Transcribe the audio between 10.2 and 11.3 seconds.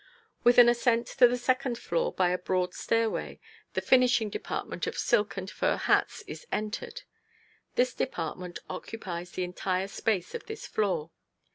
of this floor.